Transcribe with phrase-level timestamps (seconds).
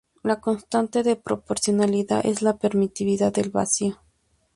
[0.23, 3.99] La constante de proporcionalidad es la permitividad del vacío.